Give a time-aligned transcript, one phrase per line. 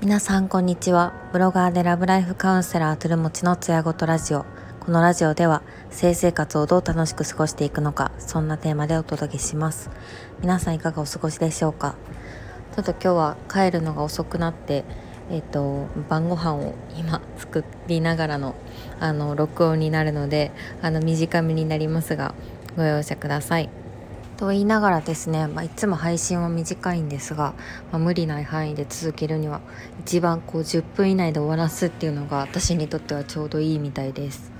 [0.00, 1.12] 皆さんこんにちは。
[1.32, 4.46] ブロガーでラブライフカウンセラートゥルモチのつやごとラジオ。
[4.78, 9.90] このラジオでは性生活をどう楽しく過ごしていくのかそんなテーマでお届けします。
[10.40, 11.96] 皆さんいかがお過ごしでしょうか？
[12.76, 14.84] ちょっと今日は帰るのが遅くなって
[15.30, 18.54] えっ、と晩ご飯を今作りながらの
[19.00, 22.36] あの録音になるのであの短めになりますが
[22.76, 23.85] ご容赦ください。
[24.36, 27.54] と言いながらですね、まあ、いつも配信は短いんですが、
[27.90, 29.60] まあ、無理ない範囲で続けるには
[30.00, 34.52] 一番こう10分以内で終わらすっていうのが私にとってはちょうどいいみたいです。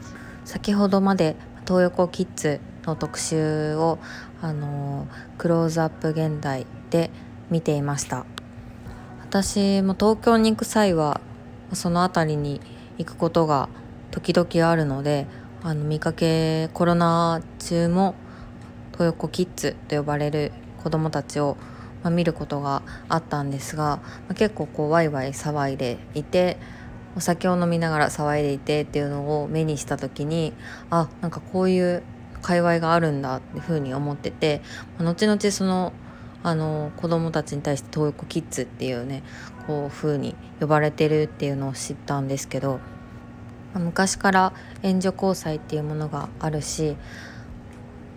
[0.45, 1.37] 先ほどまで
[1.67, 3.99] 東横キッズの特集を
[4.41, 7.11] あのクローズアップ現代で
[7.51, 8.25] 見ていました。
[9.23, 11.21] 私も東京に行く際は
[11.73, 12.61] その辺りに
[12.97, 13.69] 行くことが
[14.11, 15.27] 時々あるので
[15.63, 18.15] あの見かけコロナ中も
[18.97, 21.57] トヨコキッズと呼ばれる子どもたちを、
[22.03, 26.57] まあ、見ることがあったんですが、まあ、結構こうワイワイ騒いでいて
[27.17, 30.53] お酒を飲みながら騒いでいてっていうのを目にした時に
[30.91, 32.03] あなんかこういう
[32.43, 34.61] 界隈があるんだっていうふうに思ってて、
[34.99, 35.93] まあ、後々その
[36.43, 39.25] あの子供たちに対して東横キッズっていうね
[39.67, 42.79] こう風に呼ばれてるっていうのを知ったんですけど
[43.75, 44.53] 昔から
[44.83, 46.97] 援助交際っていうものがあるし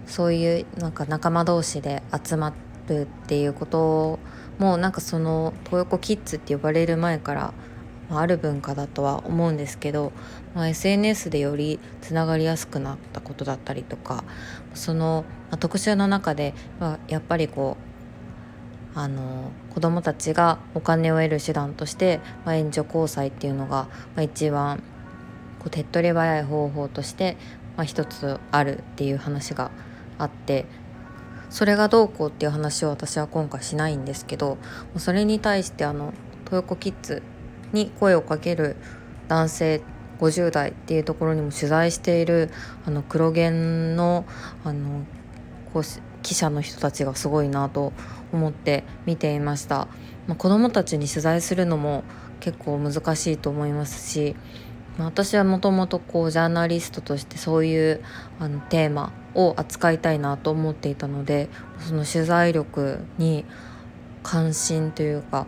[0.09, 2.53] そういうなんか仲間同士で集ま
[2.87, 4.19] るっていうこと
[4.57, 7.53] もなんかその東横キッズって呼ばれる前から
[8.11, 10.11] ある文化だとは思うんですけど、
[10.55, 14.23] まあ、SNS でよりつながりやすくなったことだったりとか
[14.73, 17.77] その、まあ、特集の中で、まあ、やっぱりこ
[18.95, 24.81] うあの子どもたちがお金を得る手段として、まあ、援助交際っていうのが、まあ、一番
[25.59, 27.37] こう手っ取り早い方法として、
[27.77, 29.69] まあ、一つあるっていう話が
[30.19, 30.65] あって
[31.49, 34.59] それがどうこうっていう話を私は今回しないんですけど
[34.97, 36.13] それに対してあの
[36.45, 37.23] トヨコキッズ
[37.73, 38.75] に声をかける
[39.27, 39.81] 男性
[40.19, 42.51] 50代っていうところにも取材している
[42.85, 44.25] あの黒源の
[44.63, 45.05] あの
[45.73, 45.83] こう
[46.21, 47.93] 記者の人たちがすごいなと
[48.33, 49.87] 思って見ていました、
[50.27, 52.03] まあ、子どもたちに取材するのも
[52.39, 54.35] 結構難しいと思いますし
[55.05, 58.03] 私はもともとこうジャーナリストとしてそういう
[58.39, 61.49] あのテーマを扱いたいなと思っていたので
[61.79, 63.45] その取材力に
[64.23, 65.47] 関心というか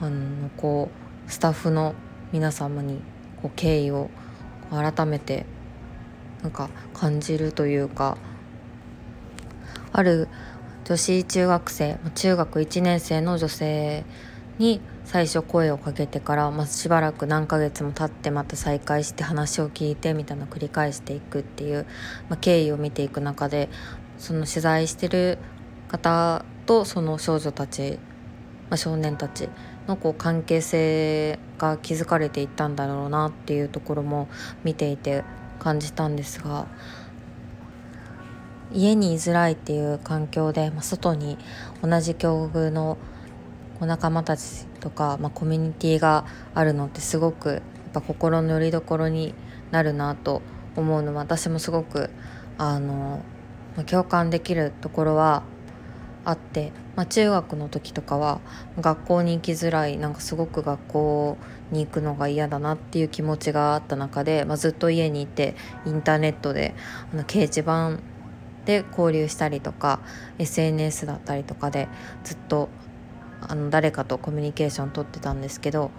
[0.00, 0.90] あのこ
[1.26, 1.94] うスタッフの
[2.32, 3.00] 皆様に
[3.40, 4.10] こう敬意を
[4.70, 5.46] 改めて
[6.42, 8.16] なんか感じるというか
[9.92, 10.28] ある
[10.84, 14.04] 女子中学生中学1年生の女性
[14.58, 21.86] に最初声をかけてから、まあ、しばらく何ヶ月も経ってまた再会して話を聞いてみたいな繰り返していくっていう、
[22.28, 23.68] まあ、経緯を見ていく中で
[24.18, 25.38] その取材してる
[25.88, 27.98] 方とその少女たち、
[28.70, 29.48] まあ、少年たち
[29.88, 34.28] のこう関係性が築かれていったんだろうなっていうところも
[34.64, 35.24] 見ていて
[35.58, 36.66] 感じたんですが
[38.72, 41.36] 家に居づらいっていう環境で、まあ、外に
[41.82, 42.96] 同じ境遇の
[43.82, 47.60] お仲間たちとか、まあ、コミュニティがあるのってすごくやっ
[47.92, 49.34] ぱ心の拠り所に
[49.72, 50.40] なるなと
[50.76, 52.08] 思うのは私もすごく
[52.58, 53.24] あの、
[53.76, 55.42] ま、共感できるところは
[56.24, 58.40] あって、まあ、中学の時とかは
[58.80, 61.36] 学校に行きづらいなんかすごく学校
[61.72, 65.56] に行くのが嫌だなっていう気持ちがあった中で、まあ、ずっと家にいて
[65.86, 66.76] インターネットで
[67.12, 67.98] あの掲示板
[68.64, 69.98] で交流したりとか
[70.38, 71.88] SNS だったりとかで
[72.22, 72.68] ずっと
[73.48, 75.90] あの誰かとコミュニケーション取ってたんですけど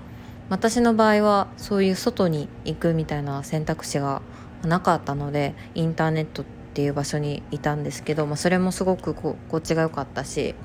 [0.49, 4.21] 私の場合はそういう外に行くみたいな選択肢が
[4.63, 10.55] なかったのでインターネットっていう場所にいたんですけど、まあ、それもすごく心地が良かったし、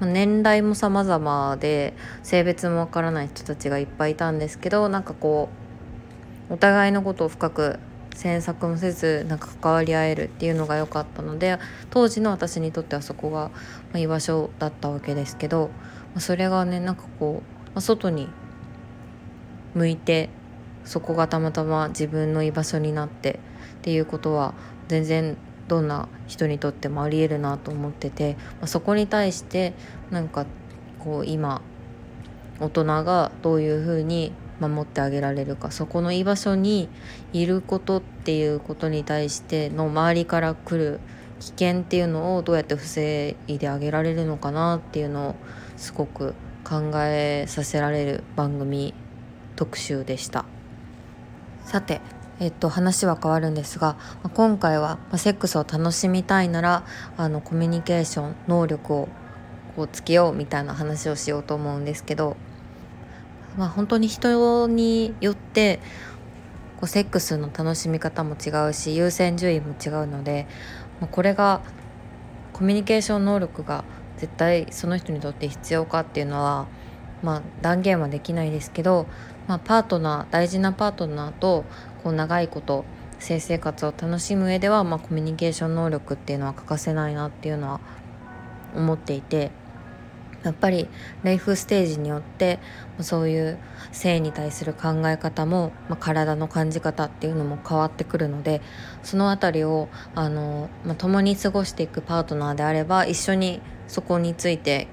[0.00, 5.48] まあ、年代も様々で性別もわからない人たちがいっぱいいたんですけどなんかこ
[6.50, 7.78] うお互いのことを深く
[8.14, 11.58] 詮索もせずなんか関わり合えるっていうのが良かったので
[11.90, 13.50] 当時の私にとってはそこが
[13.94, 15.70] 居場所だったわけですけど
[16.14, 17.42] まそれがねなんかこ
[17.74, 18.28] う外に
[19.74, 20.30] 向いて
[20.84, 23.40] そこがたまたま自分の居場所になって
[23.78, 24.54] っていうことは
[24.88, 25.36] 全然
[25.68, 29.74] どんな人にとってもありえるなと思ってて、ま、そこに対して
[30.10, 30.46] なんか
[30.98, 31.60] こう今
[32.58, 36.88] 大人がどういうふうに守ってあげられるかそこの居場所に
[37.32, 41.00] いることっていうことに対しての周りから来る
[41.38, 45.34] 危険っていうのをどうやって防いであげられるのかなっていうのを
[45.78, 46.34] すごく
[46.64, 48.92] 考えさせられる番組
[49.56, 50.44] 特集でした。
[51.64, 52.00] さて
[52.40, 53.96] えっと、話は変わるんですが
[54.34, 56.84] 今回はセックスを楽しみたいなら
[57.16, 59.08] あのコミュニケーション能力を
[59.74, 62.36] こうつけようみたいな話をしようと思うんですけど、
[63.56, 65.80] まあ、本当に人によって
[66.76, 70.46] こうセックスの楽しみ方も違うし優先順位も違うので、
[71.00, 71.60] まあ、これが
[72.52, 73.84] コミュニケーション能力が
[74.18, 76.66] 絶対その人にとって必要かっていうのは、
[77.22, 79.06] まあ、断言はできないですけど、
[79.46, 81.64] まあ、パートナー大事なパートナーと
[82.02, 82.84] こう長いこと
[83.18, 87.80] 性生活を楽しむ上では、まあ、コミュニケーション能力っていうのは欠かせないなっていうのは
[88.76, 89.50] 思っていて
[90.44, 90.88] やっぱり
[91.24, 92.60] ライフステージによって
[93.00, 93.58] そういう
[93.90, 98.60] 性に対する考え方も、まあ、体の感じ方っていうのも変わってくるので
[99.02, 104.86] その辺りをあの、まあ、共に過ごしていくパートナーであれば一緒にそこについて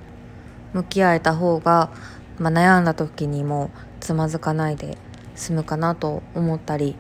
[0.74, 1.92] 向き合えた方が、
[2.40, 3.70] まあ、悩んだ時にも
[4.00, 4.98] つまずかないで
[5.36, 6.96] 済むかなと思ったり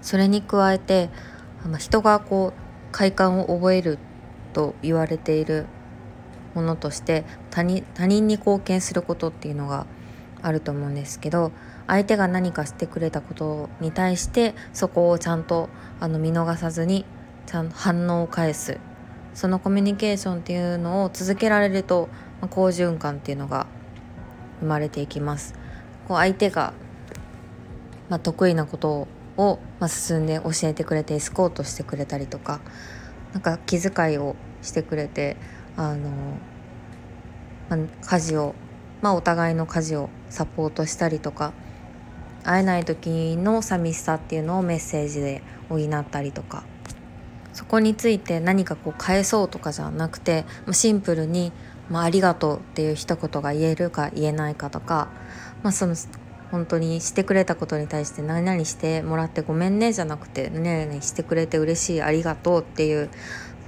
[0.00, 1.10] それに加えて
[1.78, 3.98] 人がこう快感を覚える
[4.52, 5.66] と言われている
[6.54, 9.86] ものとして他人他人に貢献することっていうのが
[10.42, 11.52] あると思うんですけど
[11.86, 15.68] 相手が何かしてくれたことに対してそこをちゃんと
[16.00, 17.04] あの見逃さずに
[17.46, 18.78] ちゃんと反応を返す。
[19.34, 22.08] そのコミュニケーションっていうのを続けられると、
[22.40, 23.66] まあ、好循環っていうのが
[24.60, 25.54] 生まれていきます。
[26.06, 26.74] こう相手が
[28.12, 29.08] まあ、得意なこと
[29.38, 32.60] を、まあ、進んで教えてくれてエスコートしてくれたりとか
[33.32, 35.38] なんか気遣いをしてくれて
[35.78, 36.10] あの、
[37.70, 38.54] まあ、家事を、
[39.00, 41.54] まあ、お互いの家事をサポートしたりとか
[42.44, 46.64] 会えない時の寂しさっていうのをメッセージで補ったりとか
[47.52, 51.52] そこについて何かこう返そうとかじゃなくてシンプルに
[51.90, 55.08] 「まあ、ありがとう」っていう一言が言えるか言えないかとか、
[55.62, 55.94] まあ、その
[56.50, 63.08] 本当にしてくれたことに対して何々してもらってごめんねじゃなくて何々してくれて嬉しいありがとうっていう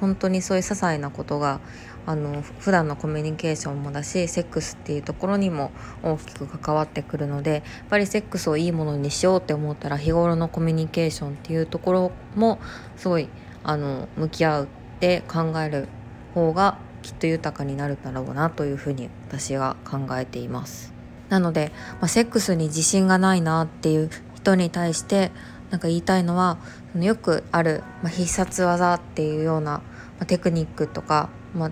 [0.01, 1.61] 本当にそういう些細なことが
[2.07, 5.73] あの普段のコミュニケーションもだしセックスっていうところにも
[6.03, 12.59] 大きく関わってくるのでやっぱりセックスをいいものにしようって思ったら日頃のコミュニケーションっていうところも
[12.97, 13.29] すごい
[13.65, 14.69] あの向き合うっ
[15.01, 15.89] て考える
[16.35, 20.93] 方がきっと豊かになるだろうなというふうに私は考えています。
[21.29, 25.33] なので、まあ、セックスに自信がないなっていう人に対して
[25.71, 26.59] なんか言いたいのは
[26.99, 29.83] よくある、まあ、必殺技っていうような、ま
[30.21, 31.71] あ、テクニックとか、まあ、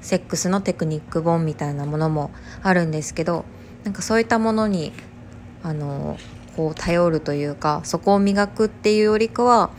[0.00, 2.30] セックスのテクニック本みたいなものも
[2.62, 3.44] あるんですけど
[3.84, 4.92] なんかそういったものに
[5.62, 6.18] あの
[6.56, 9.70] こう頼るというかそこを磨くっていうよりかは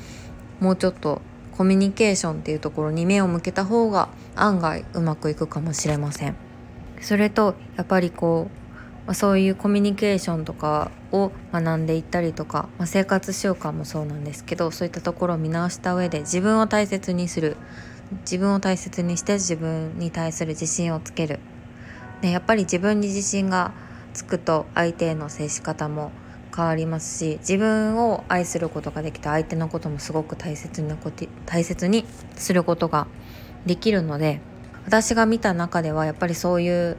[0.60, 1.22] もうちょっと
[1.58, 6.36] コミュニケーションっていうところに目を向けた方が案外うまくいくかもしれません。
[7.02, 8.50] それとやっぱりこ
[9.08, 17.56] う、そういうコミュニケーションとかを学んでいったりとか、まあ、生活習慣もそうなんですけどそういったところを見直した上で自分を大切にする
[18.22, 21.40] 自分を大切にして自分に対する自信をつける、
[22.22, 23.74] ね、やっぱり自分に自信が
[24.14, 26.12] つくと相手への接し方も
[26.56, 32.06] 変わりますし自分を愛することができた相手のこともすごく大切なこと大切に
[32.36, 33.08] することが
[33.66, 34.40] できるので
[34.86, 36.98] 私が見た中ではやっぱりそういう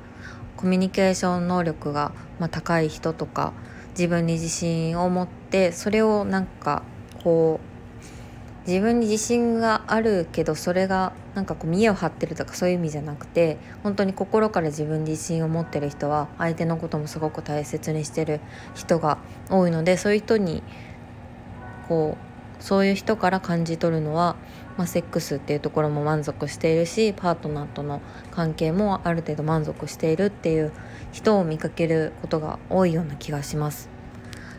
[0.57, 3.53] コミュニケーション能力が、ま、高い人とか
[3.91, 6.83] 自分に自信を持ってそれをなんか
[7.23, 7.76] こう
[8.67, 18.41] 自分に自信があるけどそれがなんかこう見栄を張ってるとかそういう意味じゃなくて本当に心から自分に自信を持ってる人は相手のこともすごく大切にしてる
[18.75, 19.19] 人が
[19.51, 20.63] 多いのでそういう人に
[21.89, 22.17] こ
[22.61, 24.37] うそういう人から感じ取るのは
[24.77, 28.01] まあ、セックスっていうところも満足しているしパートナーとの
[28.31, 30.73] 関係もある程度満足しているっていう
[31.13, 33.96] 人を見かけることが多いような気がします。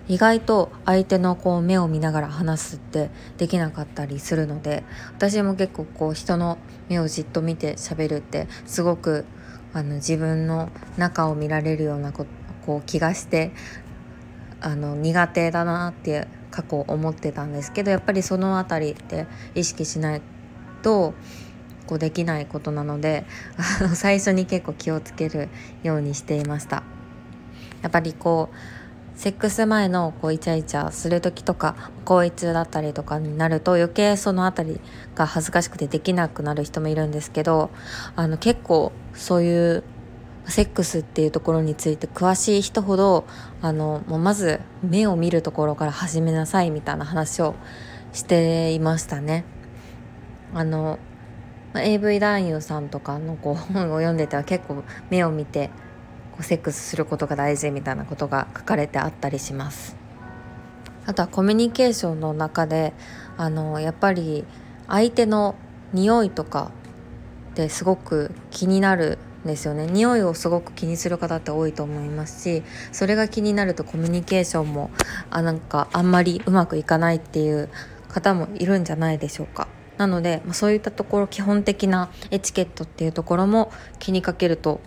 [0.07, 4.83] 意外と相手のこう目を見ながら話すってできなかったりするので
[5.15, 9.25] 私も結構こう人の目をじっと見て喋るってすごく
[9.73, 12.25] あの自分の中を見られるようなこ
[12.67, 13.51] う気がして
[14.61, 20.21] あの苦手だなって過去思ってたんですけどやっぱりその辺りって意識しない
[20.81, 21.13] と
[21.85, 23.25] こうできないことなので
[23.81, 25.49] あの最初に結構気をつける
[25.83, 26.83] ようにしていました。
[27.81, 28.76] やっぱりこう
[29.17, 34.81] セックス前のこうイチャイチャする時とか行為中だったりとかになると余計その辺り
[35.15, 37.71] が恥ずかしくてできなくなる人もいるんですけど
[38.15, 39.83] あの結構そういう
[40.45, 43.25] セックスっていうところについて詳しい人ほど
[43.59, 47.55] あのもうまず目を見るところから始めなさいみたいな話を
[48.13, 49.45] していましたね。
[50.53, 50.99] あの
[51.75, 55.71] AV 男優さんとかのこう本を読んでては結構目を見て
[56.37, 59.97] こうセックスすることが大事みたいなことが書かれてあったりします。
[61.07, 62.93] あとはコミュニケーションの中で
[63.37, 64.45] あのやっぱり
[64.87, 65.55] 相手の
[65.93, 66.71] 匂いとか
[67.51, 74.91] ってすごく気になるんですよね匂いをすごく気にする方って多いと思いますしそれが気になるとコミュニケーションも
[75.29, 77.69] あなんかあんまりうまくいかないっていう
[78.09, 79.67] 方もいるんじゃないでしょうか。
[79.97, 84.79] なので、まそういったところ基本的なエチケットっていうところも気にかけると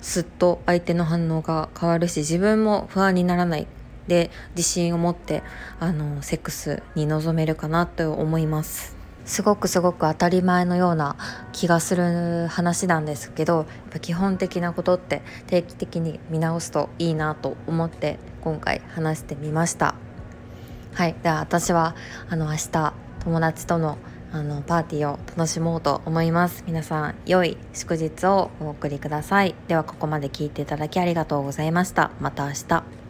[0.00, 3.66] すっと相手の反応が変わるし自分も不安にならない
[4.08, 5.42] で自信を持って
[5.80, 8.96] あのセックスに臨めるかなと思います。
[9.24, 11.16] すごくすごく当たり前のような
[11.52, 19.96] 気がする話なんですけどやっぱ基本的なことって定期的に見直すといいなと思って今回話してみました。
[20.94, 21.16] はい。
[21.22, 21.96] では私は
[22.30, 23.98] あの明日友達との
[24.32, 26.64] あのパーティーを楽しもうと思います。
[26.66, 29.54] 皆さん良い祝日をお送りください。
[29.68, 32.10] ではここまで聞いていただきありがとうございました。
[32.20, 33.05] また明日。